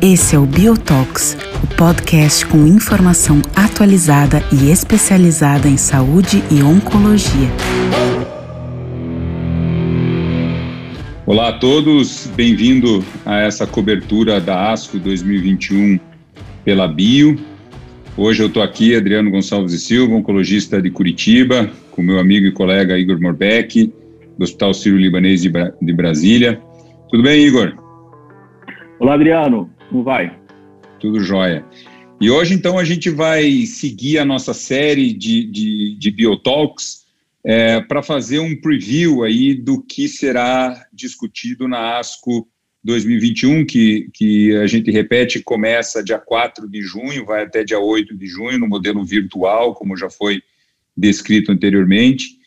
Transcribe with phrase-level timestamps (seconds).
[0.00, 7.50] Esse é o Biotox, o podcast com informação atualizada e especializada em saúde e oncologia.
[11.26, 16.00] Olá a todos, bem-vindo a essa cobertura da ASCO 2021
[16.64, 17.38] pela Bio.
[18.16, 22.52] Hoje eu estou aqui, Adriano Gonçalves e Silva, oncologista de Curitiba, com meu amigo e
[22.52, 23.92] colega Igor Morbeck,
[24.38, 26.58] do Hospital Sírio-Libanês de, Bra de Brasília.
[27.10, 27.74] Tudo bem, Igor?
[28.98, 29.70] Olá, Adriano.
[29.90, 30.34] Como vai?
[30.98, 31.62] Tudo jóia.
[32.18, 37.04] E hoje, então, a gente vai seguir a nossa série de, de, de Biotalks,
[37.44, 42.48] é, para fazer um preview aí do que será discutido na ASCO
[42.82, 48.16] 2021, que, que a gente repete, começa dia 4 de junho, vai até dia 8
[48.16, 50.40] de junho, no modelo virtual, como já foi
[50.96, 52.38] descrito anteriormente.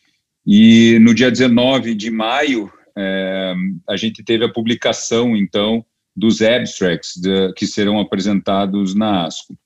[0.45, 3.54] E no dia 19 de maio, é,
[3.87, 9.57] a gente teve a publicação, então, dos abstracts de, que serão apresentados na ASCO.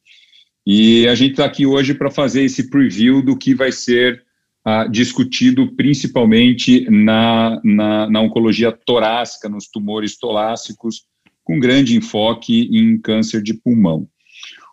[0.66, 4.24] E a gente está aqui hoje para fazer esse preview do que vai ser
[4.68, 11.04] uh, discutido principalmente na, na, na, oncologia torácica, nos tumores torácicos,
[11.42, 14.10] com grande enfoque em câncer de pulmão.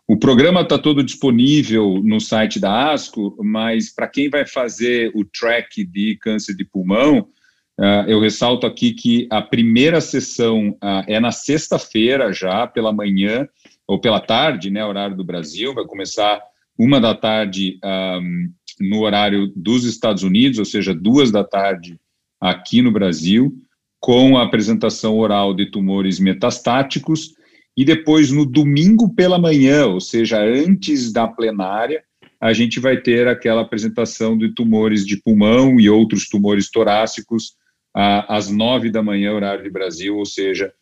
[0.06, 5.24] O programa está todo disponível no site da ASCO, mas para quem vai fazer o
[5.24, 7.28] track de câncer de pulmão,
[7.76, 13.48] Uh, eu ressalto aqui que a primeira sessão uh, é na sexta-feira já, pela manhã,
[13.86, 16.40] ou pela tarde, né, horário do Brasil, vai começar
[16.78, 21.98] uma da tarde um, no horário dos Estados Unidos, ou seja, duas da tarde
[22.40, 23.52] aqui no Brasil,
[24.00, 27.34] com a apresentação oral de tumores metastáticos,
[27.76, 32.02] e depois no domingo pela manhã, ou seja, antes da plenária,
[32.40, 37.54] a gente vai ter aquela apresentação de tumores de pulmão e outros tumores torácicos
[37.94, 40.72] às nove da manhã, horário de Brasil, ou seja,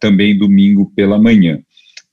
[0.00, 1.60] também domingo pela manhã.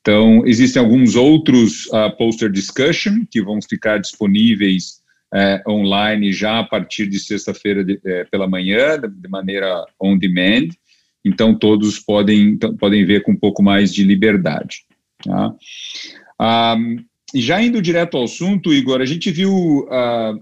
[0.01, 1.87] Então, existem alguns outros
[2.17, 5.01] poster discussion que vão ficar disponíveis
[5.33, 10.67] é, online já a partir de sexta-feira é, pela manhã, de, maneira on demand.
[11.23, 14.85] Então, todos podem, podem ver com um pouco mais de liberdade.
[15.23, 15.53] Tá?
[16.39, 16.77] Ah,
[17.35, 20.33] já indo direto ao assunto, Igor, a gente viu ah,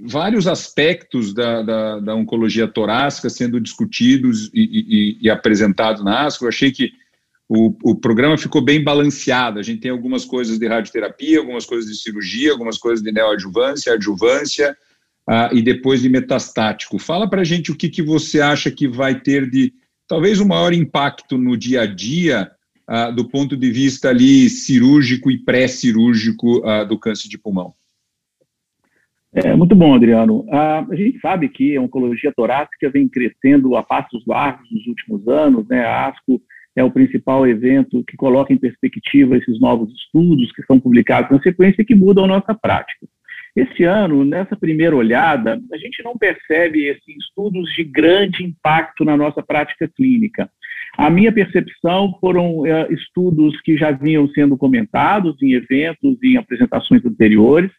[0.00, 6.44] vários aspectos da, da, da, oncologia torácica sendo discutidos e, e, e apresentados na ASCO.
[6.44, 6.90] Eu achei que
[7.48, 9.58] o, o programa ficou bem balanceado.
[9.58, 13.92] A gente tem algumas coisas de radioterapia, algumas coisas de cirurgia, algumas coisas de neoadjuvância,
[13.92, 14.76] adjuvância
[15.28, 16.98] uh, e depois de metastático.
[16.98, 19.72] Fala para a gente o que, que você acha que vai ter de
[20.12, 22.50] talvez o maior impacto no dia a dia
[22.86, 27.72] uh, do ponto de vista ali cirúrgico e pré-cirúrgico uh, do câncer de pulmão.
[29.32, 30.44] É, muito bom, Adriano.
[30.50, 35.66] a gente sabe que a oncologia torácica vem crescendo a passos largos nos últimos anos,
[35.66, 35.82] né?
[35.82, 36.38] A ASCO
[36.76, 41.42] é o principal evento que coloca em perspectiva esses novos estudos que são publicados na
[41.42, 43.06] sequência e que mudam a nossa prática.
[43.54, 49.16] Esse ano, nessa primeira olhada, a gente não percebe esses estudos de grande impacto na
[49.16, 50.50] nossa prática clínica.
[50.96, 56.36] A minha percepção foram uh, estudos que já vinham sendo comentados em eventos e em
[56.38, 57.70] apresentações anteriores,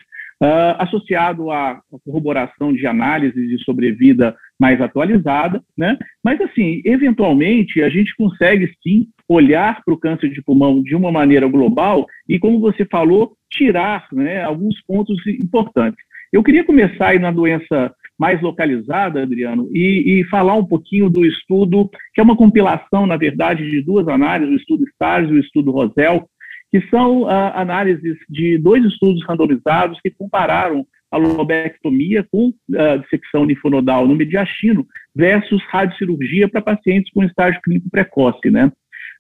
[0.42, 5.98] uh, associado à corroboração de análises de sobrevida mais atualizada, né?
[6.24, 11.12] Mas, assim, eventualmente, a gente consegue, sim, olhar para o câncer de pulmão de uma
[11.12, 16.04] maneira global e, como você falou, tirar né, alguns pontos importantes.
[16.32, 21.26] Eu queria começar aí na doença mais localizada, Adriano, e, e, falar um pouquinho do
[21.26, 25.40] estudo, que é uma compilação, na verdade, de duas análises, o estudo STARS e o
[25.40, 26.28] estudo ROSEL,
[26.74, 33.46] que são uh, análises de dois estudos randomizados que compararam a lobectomia com uh, dissecção
[33.46, 34.84] linfonodal no mediastino
[35.16, 38.72] versus radiocirurgia para pacientes com estágio clínico precoce, né?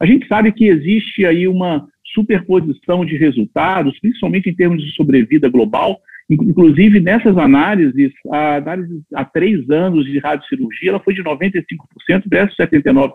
[0.01, 5.47] A gente sabe que existe aí uma superposição de resultados, principalmente em termos de sobrevida
[5.47, 12.23] global, inclusive nessas análises, a análise há três anos de radiocirurgia, ela foi de 95%
[12.25, 13.13] versus 79%,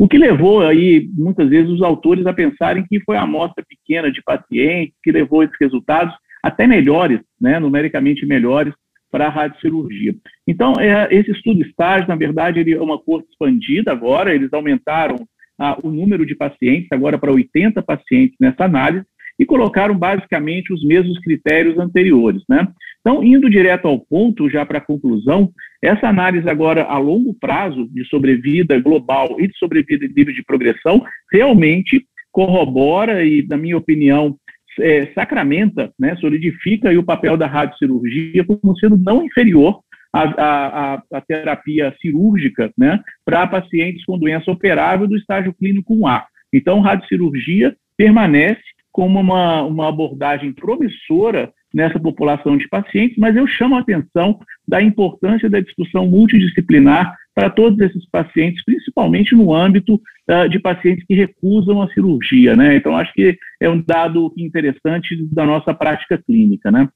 [0.00, 4.10] o que levou aí, muitas vezes, os autores a pensarem que foi a amostra pequena
[4.10, 8.72] de pacientes que levou esses resultados até melhores, né, numericamente melhores,
[9.10, 10.14] para a radiocirurgia.
[10.48, 15.16] Então, é, esse estudo estágio, na verdade, ele é uma corte expandida agora, eles aumentaram
[15.58, 19.04] ah, o número de pacientes, agora para 80 pacientes nessa análise,
[19.40, 22.42] e colocaram basicamente os mesmos critérios anteriores.
[22.46, 22.68] Né?
[23.00, 25.50] Então, indo direto ao ponto, já para a conclusão,
[25.82, 30.44] essa análise agora a longo prazo de sobrevida global e de sobrevida em nível de
[30.44, 31.02] progressão
[31.32, 34.36] realmente corrobora e, na minha opinião,
[34.78, 39.80] é, sacramenta, né, solidifica o papel da radiocirurgia como sendo não inferior
[40.12, 46.24] a, a, a terapia cirúrgica né, para pacientes com doença operável do estágio clínico 1A.
[46.52, 48.60] Então, radiocirurgia permanece
[48.92, 54.82] como uma, uma abordagem promissora nessa população de pacientes, mas eu chamo a atenção da
[54.82, 61.14] importância da discussão multidisciplinar para todos esses pacientes, principalmente no âmbito uh, de pacientes que
[61.14, 62.74] recusam a cirurgia, né?
[62.74, 66.88] Então, acho que é um dado interessante da nossa prática clínica, né?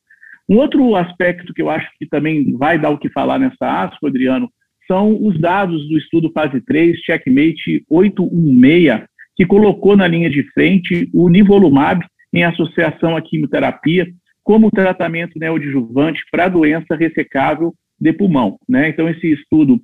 [0.48, 4.06] Um outro aspecto que eu acho que também vai dar o que falar nessa ASCO,
[4.06, 4.50] Adriano,
[4.86, 11.08] são os dados do estudo fase 3, Checkmate 816, que colocou na linha de frente
[11.12, 14.06] o nivolumab em associação à quimioterapia
[14.42, 18.58] como tratamento neoadjuvante para doença ressecável de pulmão.
[18.68, 18.88] Né?
[18.88, 19.80] Então, esse estudo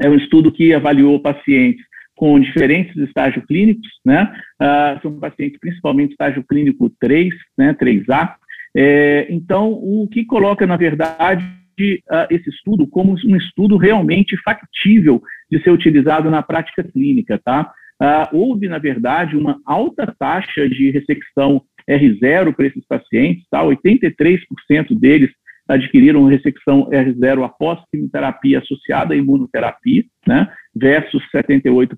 [0.00, 1.84] é um estudo que avaliou pacientes
[2.16, 4.32] com diferentes estágios clínicos, né?
[4.60, 8.34] Uh, são pacientes principalmente estágio clínico 3, né, 3A.
[8.76, 15.20] É, então, o que coloca, na verdade, uh, esse estudo como um estudo realmente factível
[15.50, 17.72] de ser utilizado na prática clínica, tá?
[18.02, 23.62] Uh, houve, na verdade, uma alta taxa de ressecção R0 para esses pacientes, tá?
[23.62, 25.30] 83% deles
[25.68, 30.48] adquiriram ressecção R0 após quimioterapia associada à imunoterapia, né?
[30.74, 31.96] Versus 78%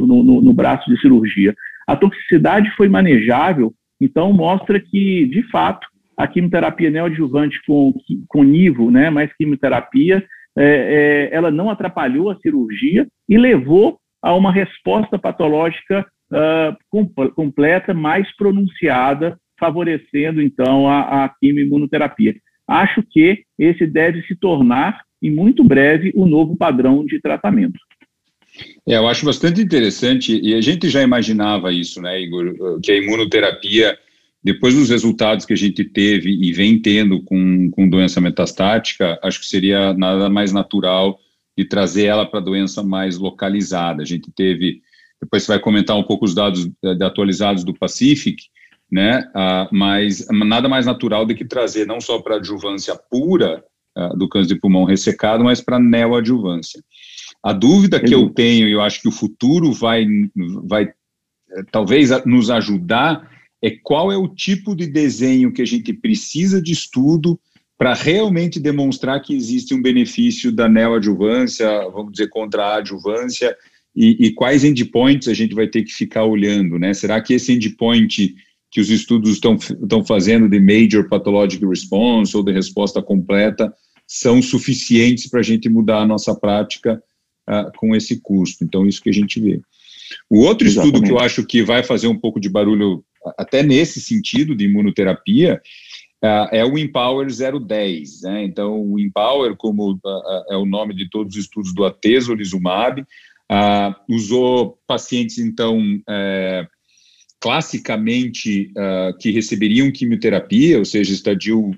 [0.00, 1.54] no, no, no braço de cirurgia.
[1.86, 5.86] A toxicidade foi manejável, então mostra que, de fato,
[6.16, 7.94] a quimioterapia neoadjuvante com,
[8.28, 10.24] com nivo, né, mais quimioterapia,
[10.56, 17.92] é, é, ela não atrapalhou a cirurgia e levou a uma resposta patológica uh, completa,
[17.92, 22.34] mais pronunciada, favorecendo, então, a, a quimioimunoterapia.
[22.66, 27.78] Acho que esse deve se tornar, em muito breve, o novo padrão de tratamento.
[28.88, 32.96] É, eu acho bastante interessante, e a gente já imaginava isso, né, Igor, que a
[32.96, 33.98] imunoterapia,
[34.42, 39.40] depois dos resultados que a gente teve e vem tendo com, com doença metastática, acho
[39.40, 41.18] que seria nada mais natural
[41.56, 44.02] de trazer ela para doença mais localizada.
[44.02, 44.80] A gente teve,
[45.20, 48.44] depois você vai comentar um pouco os dados uh, atualizados do Pacific,
[48.90, 49.20] né?
[49.30, 53.64] Uh, mas nada mais natural do que trazer não só para adjuvância pura
[53.96, 56.82] uh, do câncer de pulmão ressecado, mas para neoadjuvância.
[57.44, 60.06] A dúvida que eu tenho, e eu acho que o futuro vai,
[60.64, 63.30] vai eh, talvez nos ajudar,
[63.62, 67.38] é qual é o tipo de desenho que a gente precisa de estudo
[67.76, 73.56] para realmente demonstrar que existe um benefício da neoadjuvância, vamos dizer, contra a adjuvância,
[73.96, 76.92] e, e, quais endpoints a gente vai ter que ficar olhando, né?
[76.92, 78.34] Será que esse endpoint
[78.68, 83.72] que os estudos estão fazendo de Major Pathologic Response ou de resposta completa
[84.04, 87.00] são suficientes para a gente mudar a nossa prática
[87.48, 88.64] uh, com esse custo?
[88.64, 89.60] Então, isso que a gente vê.
[90.28, 90.96] O outro Exatamente.
[90.96, 93.04] estudo que eu acho que vai fazer um pouco de barulho,
[93.38, 95.62] até nesse sentido de imunoterapia,
[96.50, 98.22] é o Empower 010.
[98.22, 98.44] Né?
[98.44, 99.98] Então, o Empower, como uh,
[100.50, 106.66] é o nome de todos os estudos do atezolizumab, uh, usou pacientes, então, eh,
[107.40, 108.72] classicamente
[109.20, 111.72] que receberiam quimioterapia, ou seja, estadio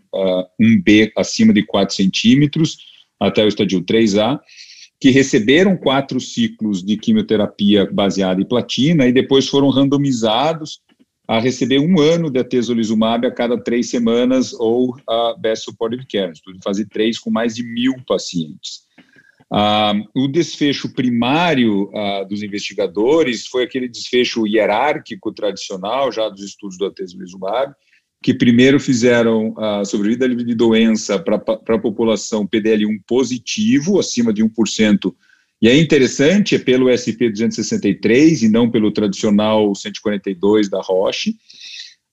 [0.60, 2.78] 1B acima de 4 centímetros,
[3.19, 4.38] até o estadio 3A,
[5.00, 10.81] que receberam quatro ciclos de quimioterapia baseada em platina e depois foram randomizados
[11.28, 16.32] a receber um ano de atezolizumab a cada três semanas ou a Best Supportive Care,
[16.32, 18.87] estudo de fase 3 com mais de mil pacientes.
[19.52, 26.79] Ah, o desfecho primário ah, dos investigadores foi aquele desfecho hierárquico tradicional, já dos estudos
[26.79, 27.72] do atezolizumab,
[28.22, 34.44] que primeiro fizeram a sobrevida livre de doença para a população PDL1 positivo, acima de
[34.44, 35.15] 1%,
[35.60, 41.34] e é interessante, é pelo SP 263 e não pelo tradicional 142 da Roche.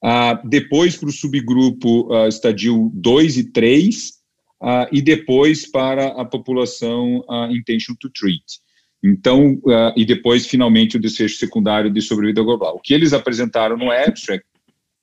[0.01, 4.13] Ah, depois para o subgrupo ah, estadio 2 e 3,
[4.61, 8.43] ah, e depois para a população ah, intention to treat.
[9.05, 9.59] Então,
[9.97, 12.77] e depois, finalmente, o desfecho secundário de sobrevida global.
[12.77, 14.45] O que eles apresentaram no abstract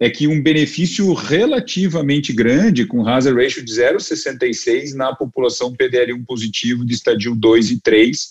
[0.00, 6.86] é que um benefício relativamente grande, com hazard ratio de 0,66 na população PDL1 positivo
[6.86, 8.30] de estadio 2 e 3,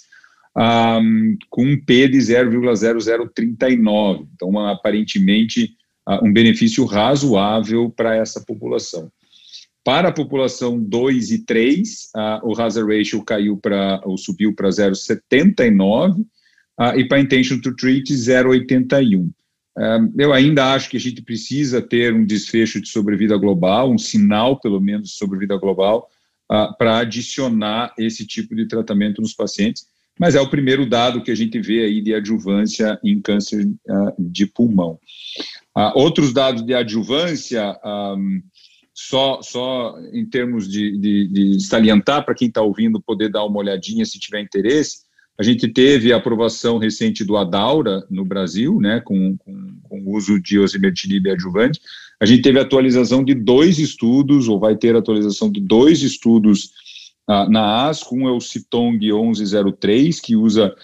[0.57, 4.27] um, com um P de 0,0039.
[4.33, 5.75] Então, uma, aparentemente,
[6.09, 9.11] uh, um benefício razoável para essa população.
[9.83, 14.69] Para a população 2 e 3, uh, o hazard ratio caiu para, ou subiu para
[14.69, 16.25] 0,79, uh,
[16.97, 19.29] e para intention to treat, 0,81.
[20.17, 24.59] Eu ainda acho que a gente precisa ter um desfecho de sobrevida global, um sinal,
[24.59, 26.09] pelo menos, de sobrevida global,
[26.51, 29.85] uh, para adicionar esse tipo de tratamento nos pacientes,
[30.19, 34.13] mas é o primeiro dado que a gente vê aí de adjuvância em câncer uh,
[34.17, 34.99] de pulmão.
[35.77, 37.73] Uh, outros dados de adjuvância
[38.93, 43.59] só, só em termos de, de, de salientar para quem está ouvindo poder dar uma
[43.59, 45.03] olhadinha se tiver interesse,
[45.39, 50.17] a gente teve a aprovação recente do Adaura no Brasil, né, com, com, com o
[50.17, 51.79] uso de osimertinib adjuvante.
[52.19, 56.65] A gente teve atualização de dois estudos, ou vai ter atualização de dois estudos
[57.29, 58.17] uh, na ASCO.
[58.17, 60.75] Um é o Citong 1103, que usa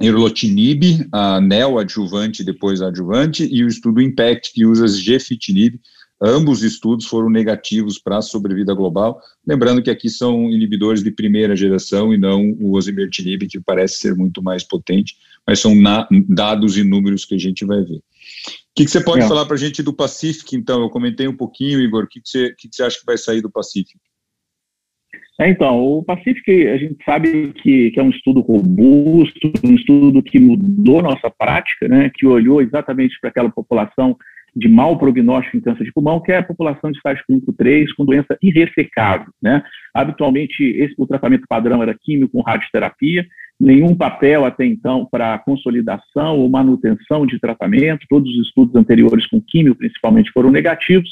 [0.00, 5.78] erlotinib, a neoadjuvante depois adjuvante, e o estudo IMPACT, que usa gefitinib,
[6.22, 11.56] Ambos estudos foram negativos para a sobrevida global, lembrando que aqui são inibidores de primeira
[11.56, 16.76] geração e não o osimertinib, que parece ser muito mais potente, mas são na, dados
[16.76, 17.96] e números que a gente vai ver.
[17.96, 18.02] O
[18.76, 19.28] que, que você pode é.
[19.28, 20.82] falar para a gente do Pacific, então?
[20.82, 23.16] Eu comentei um pouquinho, Igor, o que, que, você, que, que você acha que vai
[23.16, 23.98] sair do Pacific?
[25.40, 30.22] É, então, o Pacific, a gente sabe que, que, é um estudo robusto, um estudo
[30.22, 34.18] que mudou nossa prática, né, que olhou exatamente para aquela população
[34.54, 37.92] de mau prognóstico em câncer de pulmão, que é a população de estágio clínico 3
[37.94, 39.32] com doença irressecável.
[39.40, 39.62] Né?
[39.94, 43.26] Habitualmente, esse, o tratamento padrão era químico com radioterapia,
[43.58, 49.40] nenhum papel até então para consolidação ou manutenção de tratamento, todos os estudos anteriores com
[49.40, 51.10] químio, principalmente, foram negativos,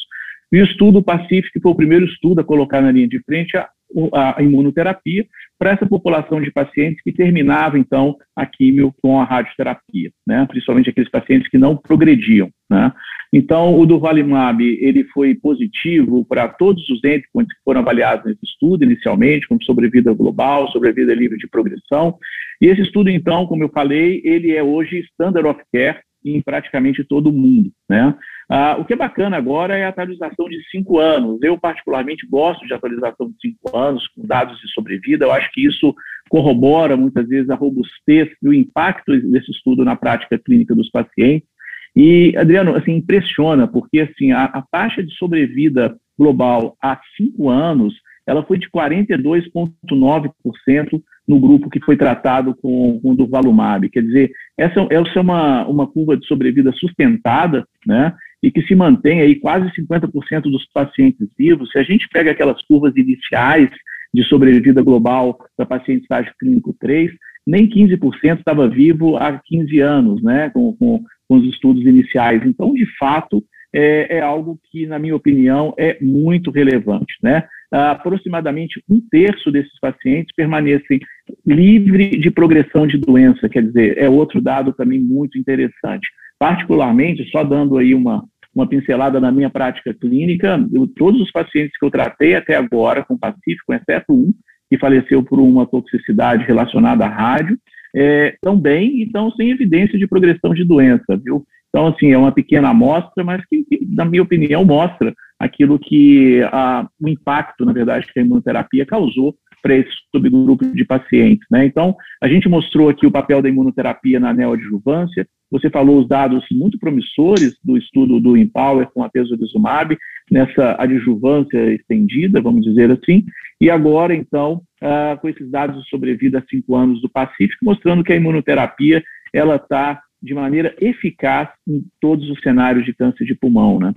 [0.51, 3.69] e o estudo Pacífico foi o primeiro estudo a colocar na linha de frente a,
[4.15, 5.27] a imunoterapia
[5.59, 10.47] para essa população de pacientes que terminava, então, a químio com a radioterapia, né?
[10.47, 12.49] principalmente aqueles pacientes que não progrediam.
[12.71, 12.93] Né?
[13.33, 18.85] Então, o Durvalumab, ele foi positivo para todos os endpoints que foram avaliados nesse estudo,
[18.85, 22.17] inicialmente, como sobrevida global, sobrevida livre de progressão.
[22.61, 27.05] E esse estudo, então, como eu falei, ele é hoje standard of care em praticamente
[27.05, 28.15] todo o mundo, né?
[28.51, 31.39] Ah, o que é bacana agora é a atualização de cinco anos.
[31.43, 35.27] Eu, particularmente, gosto de atualização de cinco anos, com dados de sobrevida.
[35.27, 35.95] Eu acho que isso
[36.31, 41.47] corrobora, muitas vezes, a robustez e o impacto desse estudo na prática clínica dos pacientes.
[41.95, 47.95] E, Adriano, assim, impressiona, porque assim, a, a taxa de sobrevida global há cinco anos
[48.29, 53.89] ela foi de 42,9% no grupo que foi tratado com, com o Durvalumab.
[53.91, 58.15] Quer dizer, essa, essa é uma, uma curva de sobrevida sustentada, né?
[58.43, 61.71] E que se mantém aí quase 50% dos pacientes vivos.
[61.71, 63.69] Se a gente pega aquelas curvas iniciais
[64.15, 67.11] de sobrevida global para paciente estágio clínico 3,
[67.47, 70.49] nem 15% estava vivo há 15 anos, né?
[70.51, 72.41] Com, com, com os estudos iniciais.
[72.47, 73.45] Então, de fato,
[73.75, 77.15] é, é, algo que, na minha opinião, é muito relevante.
[77.23, 77.45] Né?
[77.71, 81.01] Aproximadamente um terço desses pacientes permanecem
[81.47, 86.09] livre de progressão de doença, quer dizer, é outro dado também muito interessante.
[86.39, 91.77] Particularmente, só dando aí uma, uma pincelada na minha prática clínica, eu, todos os pacientes
[91.79, 94.33] que eu tratei até agora com Pacífico, exceto um,
[94.71, 97.59] que faleceu por uma toxicidade relacionada à rádio,
[97.95, 101.45] é, estão bem e estão sem evidência de progressão de doença, viu?
[101.69, 106.89] Então, assim, é uma pequena amostra, mas que, na minha opinião, mostra aquilo que a,
[107.01, 111.47] o impacto, na verdade, que a imunoterapia causou para esse subgrupo de pacientes.
[111.51, 111.67] Né?
[111.67, 116.45] Então, a gente mostrou aqui o papel da imunoterapia na neoadjuvância, você falou os dados
[116.53, 119.97] muito promissores do estudo do Empower com a tesolizumab,
[120.31, 123.25] nessa adjuvância estendida, vamos dizer assim,
[123.61, 128.05] e agora, então, uh, com esses dados de sobrevida a cinco anos do Pacífico, mostrando
[128.05, 133.35] que a imunoterapia ela está de maneira eficaz em todos os cenários de câncer de
[133.35, 133.93] pulmão, né?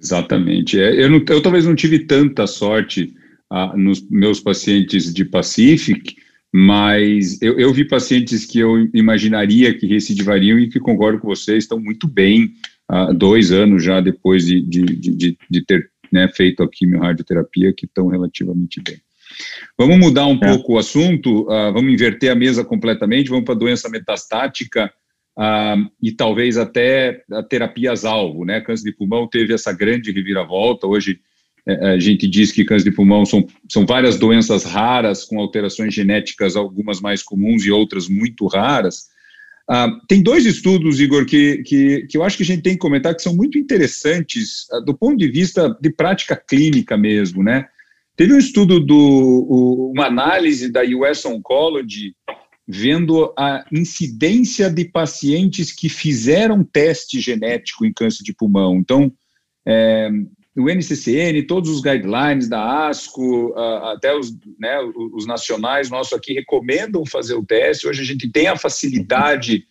[0.00, 0.80] Exatamente.
[0.80, 3.14] É, eu, não, eu talvez não tive tanta sorte
[3.50, 6.16] ah, nos meus pacientes de Pacific,
[6.52, 11.64] mas eu, eu, vi pacientes que eu imaginaria que recidivariam e que concordo com vocês,
[11.64, 12.52] estão muito bem,
[12.88, 17.86] ah, dois anos já depois de, de, de, de ter né, feito a quimio-radioterapia, que
[17.86, 19.00] estão relativamente bem.
[19.78, 20.38] Vamos mudar um é.
[20.38, 24.92] pouco o assunto, uh, vamos inverter a mesa completamente, vamos para a doença metastática
[25.38, 28.60] uh, e talvez até terapias-alvo, né?
[28.60, 31.20] Câncer de pulmão teve essa grande reviravolta, hoje
[31.66, 35.94] é, a gente diz que câncer de pulmão são, são várias doenças raras, com alterações
[35.94, 39.08] genéticas, algumas mais comuns e outras muito raras.
[40.08, 43.14] Tem dois estudos, Igor, que, que, que eu acho que a gente tem que comentar
[43.14, 47.66] que são muito interessantes uh, do ponto de vista de prática clínica mesmo, né?
[48.16, 52.14] Teve um estudo do, uma análise da US Oncology
[52.70, 58.76] vendo a incidência de pacientes que fizeram teste genético em câncer de pulmão.
[58.76, 59.12] Então,
[59.66, 60.08] é,
[60.56, 63.54] o NCCN, todos os guidelines da ASCO,
[63.92, 64.78] até os, né,
[65.12, 67.88] os nacionais nossos aqui recomendam fazer o teste.
[67.88, 69.64] Hoje a gente tem a facilidade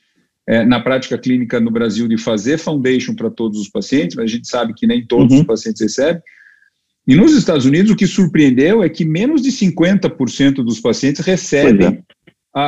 [0.48, 4.36] é, na prática clínica no Brasil de fazer foundation para todos os pacientes, mas a
[4.36, 5.42] gente sabe que nem todos uhum.
[5.42, 6.22] os pacientes recebem.
[7.08, 12.04] E nos Estados Unidos, o que surpreendeu é que menos de 50% dos pacientes recebem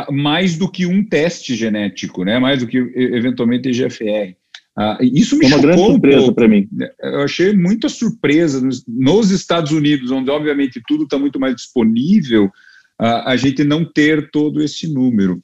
[0.09, 2.39] mais do que um teste genético, né?
[2.39, 4.35] mais do que eventualmente EGFR.
[4.77, 6.67] Uh, isso me é uma grande surpresa para mim.
[7.01, 12.45] Eu achei muita surpresa nos, nos Estados Unidos, onde obviamente tudo está muito mais disponível,
[12.45, 15.41] uh, a gente não ter todo esse número.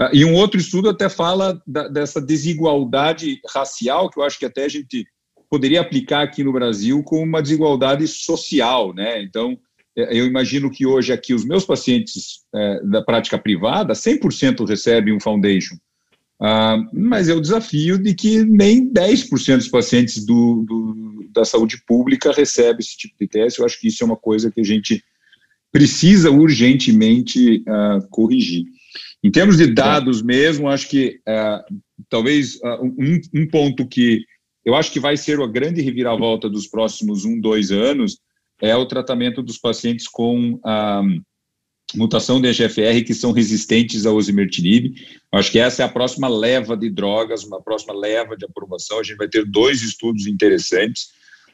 [0.00, 4.46] Uh, e um outro estudo até fala da, dessa desigualdade racial, que eu acho que
[4.46, 5.04] até a gente
[5.50, 9.20] poderia aplicar aqui no Brasil com uma desigualdade social, né?
[9.22, 9.58] Então,
[9.98, 15.20] eu imagino que hoje aqui os meus pacientes é, da prática privada, 100% recebem um
[15.20, 15.76] foundation.
[16.40, 21.82] Ah, mas é o desafio de que nem 10% dos pacientes do, do, da saúde
[21.84, 23.58] pública recebem esse tipo de teste.
[23.58, 25.02] Eu acho que isso é uma coisa que a gente
[25.72, 28.66] precisa urgentemente ah, corrigir.
[29.22, 31.64] Em termos de dados mesmo, acho que ah,
[32.08, 34.24] talvez um, um ponto que
[34.64, 38.18] eu acho que vai ser a grande reviravolta dos próximos um, dois anos
[38.60, 41.02] é o tratamento dos pacientes com a
[41.94, 44.94] mutação de EGFR que são resistentes ao osimertinib.
[45.32, 48.98] Acho que essa é a próxima leva de drogas, uma próxima leva de aprovação.
[48.98, 51.08] A gente vai ter dois estudos interessantes.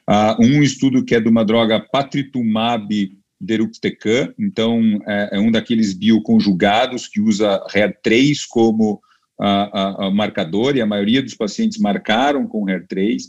[0.09, 5.93] Uh, um estudo que é de uma droga patritumab deruxtecan, então é, é um daqueles
[5.93, 9.01] bioconjugados que usa HER3 como
[9.41, 13.23] uh, uh, marcador, e a maioria dos pacientes marcaram com HER3,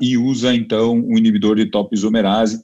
[0.00, 2.62] e usa então um inibidor de topoisomerase,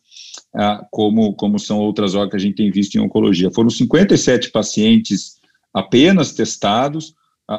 [0.54, 3.50] ah, como, como são outras drogas que a gente tem visto em oncologia.
[3.50, 5.40] Foram 57 pacientes
[5.72, 7.14] apenas testados,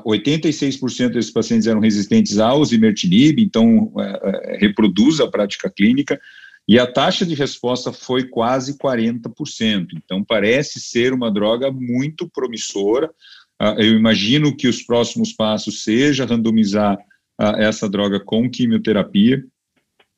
[0.05, 6.19] 86% ah, desses pacientes eram resistentes ao zimertinib, então é, reproduz a prática clínica,
[6.67, 9.87] e a taxa de resposta foi quase 40%.
[9.95, 13.09] Então, parece ser uma droga muito promissora.
[13.59, 16.97] Ah, eu imagino que os próximos passos seja randomizar
[17.57, 19.43] essa droga com quimioterapia,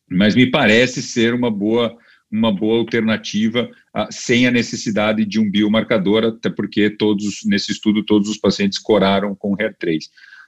[0.07, 1.97] mas me parece ser uma boa
[2.31, 8.03] uma boa alternativa uh, sem a necessidade de um biomarcador, até porque todos, nesse estudo,
[8.03, 9.99] todos os pacientes coraram com HER3.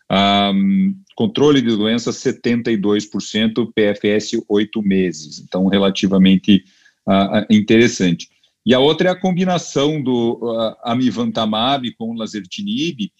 [0.09, 6.63] Um, controle de doença 72%, PFS 8 meses, então relativamente
[7.07, 8.29] uh, interessante.
[8.65, 13.11] E a outra é a combinação do amivantamab com lasertinib,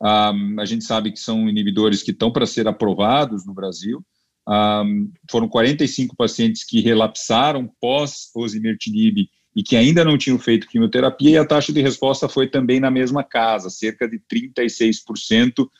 [0.00, 4.04] um, a gente sabe que são inibidores que estão para ser aprovados no Brasil,
[4.48, 11.36] um, foram 45 pacientes que relapsaram pós-osimertinib e que ainda não tinham feito quimioterapia, e
[11.36, 15.70] a taxa de resposta foi também na mesma casa, cerca de 36%, uh,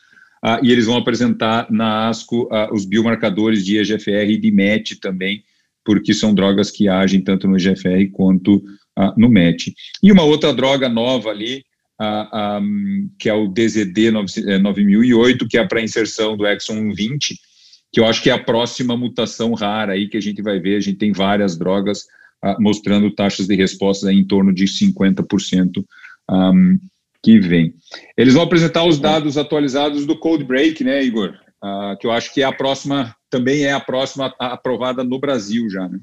[0.43, 4.97] ah, e eles vão apresentar na ASCO uh, os biomarcadores de EGFR e de MET
[4.97, 5.43] também,
[5.83, 9.73] porque são drogas que agem tanto no EGFR quanto uh, no MET.
[10.03, 11.63] E uma outra droga nova ali,
[12.01, 17.35] um, que é o DZD 9008, que é para inserção do exon 20,
[17.91, 20.77] que eu acho que é a próxima mutação rara aí que a gente vai ver.
[20.77, 22.05] A gente tem várias drogas
[22.41, 25.83] ah, mostrando taxas de resposta em torno de 50%
[26.29, 26.77] um,
[27.23, 27.73] que vem.
[28.17, 31.33] Eles vão apresentar os dados atualizados do Code Break, né, Igor?
[31.61, 35.69] Uh, que eu acho que é a próxima, também é a próxima aprovada no Brasil
[35.69, 35.99] já, né?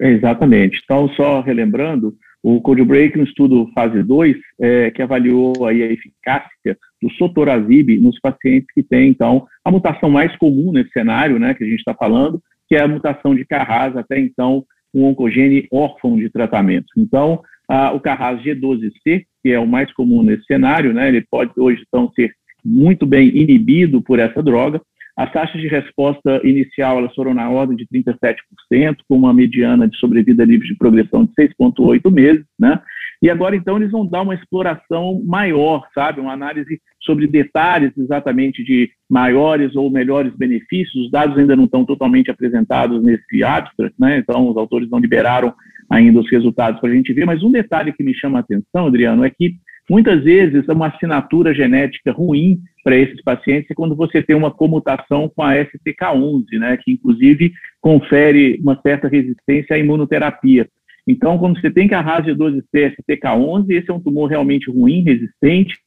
[0.00, 0.80] Exatamente.
[0.84, 6.78] Então, só relembrando, o Codebreak, no estudo fase 2, é, que avaliou aí a eficácia
[7.02, 11.64] do sotorazib nos pacientes que têm, então, a mutação mais comum nesse cenário, né, que
[11.64, 16.16] a gente está falando, que é a mutação de Carras, até então, um oncogene órfão
[16.16, 16.86] de tratamento.
[16.96, 17.42] Então,
[17.94, 22.10] o Carras G12C, que é o mais comum nesse cenário, né, ele pode hoje, então,
[22.14, 22.32] ser
[22.64, 24.80] muito bem inibido por essa droga,
[25.16, 28.36] as taxas de resposta inicial elas foram na ordem de 37%,
[29.08, 32.78] com uma mediana de sobrevida livre de progressão de 6,8 meses, né?
[33.22, 36.20] E agora, então, eles vão dar uma exploração maior, sabe?
[36.20, 41.06] Uma análise sobre detalhes exatamente de maiores ou melhores benefícios.
[41.06, 44.18] Os dados ainda não estão totalmente apresentados nesse abstract, né?
[44.18, 45.54] Então, os autores não liberaram
[45.88, 47.24] ainda os resultados para a gente ver.
[47.24, 49.56] Mas um detalhe que me chama a atenção, Adriano, é que
[49.88, 55.28] Muitas vezes, uma assinatura genética ruim para esses pacientes é quando você tem uma comutação
[55.28, 60.68] com a STK11, né, que inclusive confere uma certa resistência à imunoterapia.
[61.06, 65.78] Então, quando você tem que a RAS-12C STK11, esse é um tumor realmente ruim, resistente,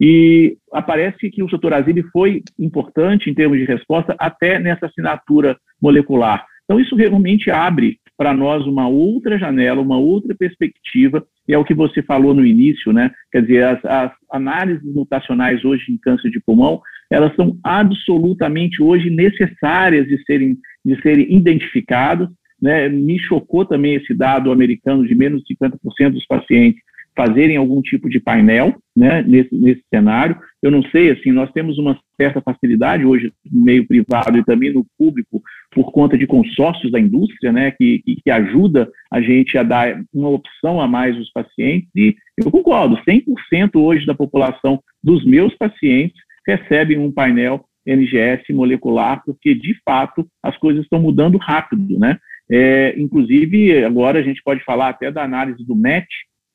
[0.00, 6.44] e aparece que o sotorazib foi importante em termos de resposta até nessa assinatura molecular.
[6.64, 11.64] Então, isso realmente abre para nós uma outra janela, uma outra perspectiva, e é o
[11.64, 13.10] que você falou no início, né?
[13.30, 19.10] Quer dizer, as, as análises mutacionais hoje em câncer de pulmão, elas são absolutamente hoje
[19.10, 22.28] necessárias de serem, de serem identificadas,
[22.60, 22.88] né?
[22.88, 26.80] Me chocou também esse dado americano de menos de 50% dos pacientes
[27.16, 30.36] fazerem algum tipo de painel né, nesse, nesse cenário.
[30.62, 34.72] Eu não sei, assim, nós temos uma certa facilidade hoje no meio privado e também
[34.72, 39.62] no público por conta de consórcios da indústria, né, que, que, ajuda a gente a
[39.62, 41.88] dar uma opção a mais aos pacientes.
[41.96, 49.22] E eu concordo, 100% hoje da população dos meus pacientes recebem um painel NGS molecular,
[49.24, 52.18] porque de fato as coisas estão mudando rápido, né?
[52.50, 56.06] É, inclusive, agora a gente pode falar até da análise do MET,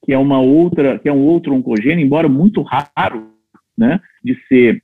[0.05, 3.31] que é uma outra, que é um outro oncogênio, embora muito raro,
[3.77, 4.81] né, de ser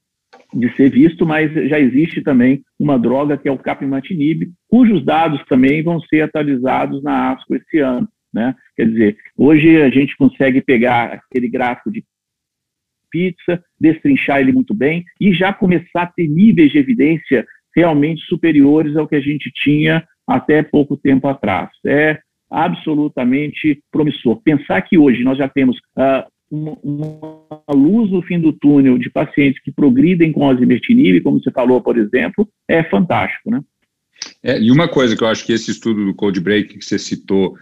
[0.54, 5.44] de ser visto, mas já existe também uma droga que é o capmatinib, cujos dados
[5.48, 8.56] também vão ser atualizados na ASCO esse ano, né?
[8.76, 12.04] Quer dizer, hoje a gente consegue pegar aquele gráfico de
[13.10, 18.96] pizza, destrinchar ele muito bem e já começar a ter níveis de evidência realmente superiores
[18.96, 21.70] ao que a gente tinha até pouco tempo atrás.
[21.86, 24.42] É absolutamente promissor.
[24.44, 29.62] Pensar que hoje nós já temos uh, uma, luz no fim do túnel de pacientes
[29.62, 33.62] que progridem com osimertinib, como você falou, por exemplo, é fantástico, né?
[34.44, 36.98] É, e uma coisa que eu acho que esse estudo do Cold Break que você
[36.98, 37.56] citou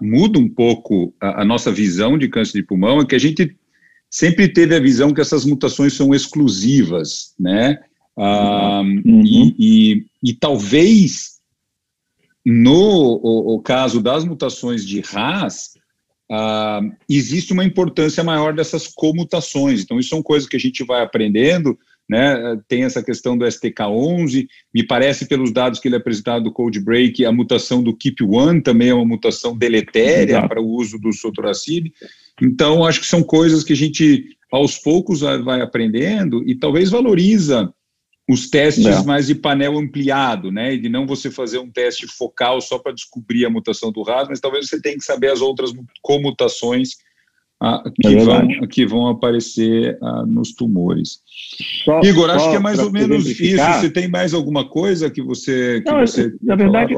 [0.00, 3.56] muda um pouco a, a, nossa visão de câncer de pulmão, é que a gente
[4.10, 7.78] sempre teve a visão que essas mutações são exclusivas, né?
[8.16, 9.22] Ah, uhum.
[9.24, 11.37] e, e, e, talvez
[12.50, 15.74] no o, o, caso das mutações de RAS,
[16.32, 19.82] ah, existe uma importância maior dessas comutações.
[19.82, 22.58] Então, isso são coisas que a gente vai aprendendo, né?
[22.66, 26.80] Tem essa questão do STK11, me parece pelos dados que ele é apresentado do Code
[26.80, 30.48] Break, a mutação do KEEP1 também é uma mutação deletéria Exato.
[30.48, 31.92] para o uso do sotoracib.
[32.40, 37.70] Então, acho que são coisas que a gente, aos poucos, vai aprendendo e talvez valoriza
[38.28, 40.74] os testes mais de painel ampliado, né?
[40.74, 44.28] E de não você fazer um teste focal só para descobrir a mutação do RAS,
[44.28, 46.90] mas talvez você tenha que saber as outras comutações
[47.60, 51.20] ah, que, é vão, que vão aparecer ah, nos tumores.
[51.84, 53.56] Só, Igor, acho que é mais ou menos isso.
[53.56, 55.80] Você tem mais alguma coisa que você.
[55.80, 56.94] Que não, você na verdade,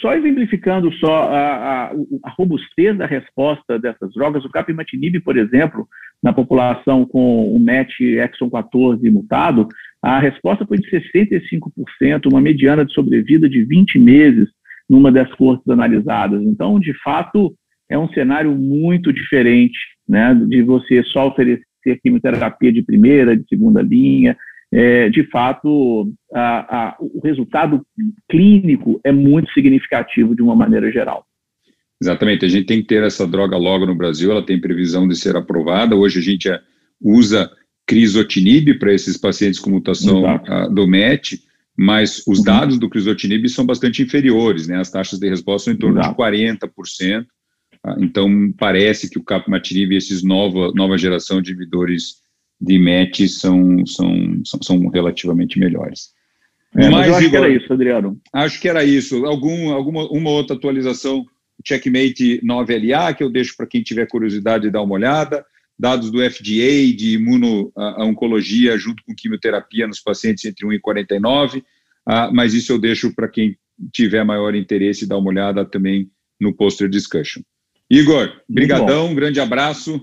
[0.00, 1.92] só exemplificando só a, a,
[2.24, 5.88] a, robustez da resposta dessas drogas, o capmatinib, por exemplo,
[6.20, 9.68] na população com o MET exon 14 mutado,
[10.02, 14.48] a resposta foi de 65%, uma mediana de sobrevida de 20 meses
[14.88, 16.42] numa das cortes analisadas.
[16.42, 17.54] Então, de fato,
[17.88, 21.64] é um cenário muito diferente né, de você só oferecer
[22.02, 24.36] quimioterapia de primeira, de segunda linha,
[24.72, 27.84] é, de fato, a, a, o resultado
[28.30, 31.26] clínico é muito significativo de uma maneira geral.
[32.02, 35.14] Exatamente, a gente tem que ter essa droga logo no Brasil, ela tem previsão de
[35.14, 35.94] ser aprovada.
[35.94, 36.58] Hoje a gente é,
[37.00, 37.50] usa
[37.86, 41.42] crisotinib para esses pacientes com mutação a, do MET,
[41.76, 42.44] mas os uhum.
[42.44, 44.78] dados do crisotinib são bastante inferiores, né?
[44.78, 46.14] As taxas de resposta são em torno Exato.
[46.14, 47.26] de 40%.
[47.98, 52.22] Então, parece que o capmatinib e esses nova, nova geração de inibidores
[52.60, 56.10] de MET são, são, são, são relativamente melhores.
[56.76, 58.20] É, mas, mas eu acho Igor, que era isso, Adriano.
[58.32, 59.26] Acho que era isso.
[59.26, 61.24] Algum, alguma uma outra atualização,
[61.66, 65.44] Checkmate 9LA, que eu deixo para quem tiver curiosidade de dar uma olhada.
[65.82, 71.64] Dados do FDA de imuno-oncologia junto com quimioterapia nos pacientes entre 1 e 49.
[72.06, 73.58] Ah, mas isso eu deixo para quem
[73.92, 76.08] tiver maior interesse dar uma olhada também
[76.40, 77.42] no poster discussion.
[77.90, 80.00] Igor, brigadão, um grande abraço.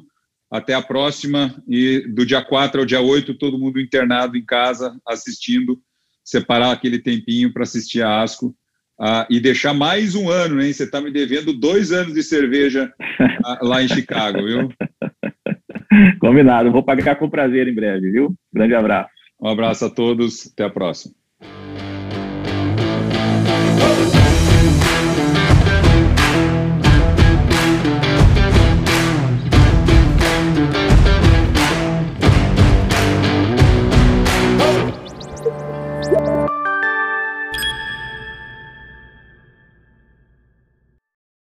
[0.52, 1.63] Até a próxima.
[1.65, 5.80] E do dia 4 ao dia 8, todo mundo internado em casa, assistindo.
[6.26, 8.54] Separar aquele tempinho para assistir a ASCO.
[9.00, 10.74] Ah, e deixar mais um ano, né?
[10.74, 12.94] Você está me devendo dois anos de cerveja
[13.46, 14.70] ah, lá em Chicago, viu?
[16.19, 16.71] Combinado.
[16.71, 18.36] Vou pagar com prazer em breve, viu?
[18.54, 19.10] Grande abraço.
[19.41, 20.47] Um abraço a todos.
[20.52, 21.19] Até a próxima.